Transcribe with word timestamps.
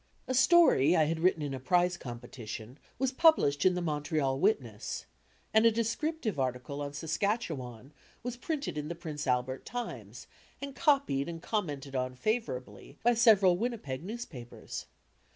A 0.27 0.33
story 0.33 0.95
I 0.95 1.03
had 1.03 1.19
wrinen 1.19 1.43
in 1.43 1.53
a 1.53 1.59
prize 1.59 1.95
competition 1.95 2.79
was 2.97 3.11
published 3.11 3.65
in 3.67 3.75
the 3.75 3.83
Montreal 3.83 4.39
Witness, 4.39 5.05
and 5.53 5.63
a 5.63 5.69
descriptive 5.71 6.39
article 6.39 6.81
on 6.81 6.93
Saskatchewan 6.93 7.93
was 8.23 8.35
printed 8.35 8.79
in 8.79 8.87
the 8.87 8.95
Prince 8.95 9.27
Albert 9.27 9.63
Times, 9.63 10.25
and 10.59 10.75
copied 10.75 11.29
and 11.29 11.39
commented 11.39 11.95
on 11.95 12.15
favourably 12.15 12.97
by 13.03 13.13
several 13.13 13.57
Win 13.57 13.73
nipeg 13.73 14.27
papers. 14.31 14.87